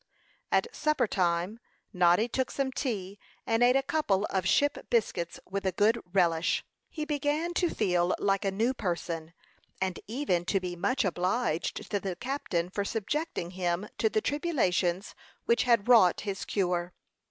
At 0.51 0.65
supper 0.75 1.05
time 1.05 1.59
Noddy 1.93 2.27
took 2.27 2.49
some 2.49 2.71
tea 2.71 3.19
and 3.45 3.61
ate 3.61 3.75
a 3.75 3.83
couple 3.83 4.25
of 4.31 4.47
ship 4.47 4.87
biscuits 4.89 5.39
with 5.47 5.63
a 5.63 5.71
good 5.71 6.01
relish. 6.11 6.65
He 6.89 7.05
began 7.05 7.53
to 7.53 7.69
feel 7.69 8.15
like 8.17 8.43
a 8.43 8.49
new 8.49 8.73
person, 8.73 9.31
and 9.79 9.99
even 10.07 10.43
to 10.45 10.59
be 10.59 10.75
much 10.75 11.05
obliged 11.05 11.87
to 11.91 11.99
the 11.99 12.15
captain 12.15 12.71
for 12.71 12.83
subjecting 12.83 13.51
him 13.51 13.89
to 13.99 14.09
the 14.09 14.21
tribulations 14.21 15.13
which 15.45 15.65
had 15.65 15.87
wrought 15.87 16.21
his 16.21 16.45
cure. 16.45 16.93